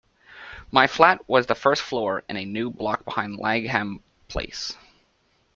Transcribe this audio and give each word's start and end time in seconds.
My 0.71 0.87
flat 0.87 1.21
was 1.29 1.45
the 1.45 1.53
first 1.53 1.83
floor 1.83 2.23
in 2.27 2.35
a 2.35 2.43
new 2.43 2.71
block 2.71 3.05
behind 3.05 3.37
Langham 3.37 4.01
Place. 4.29 4.75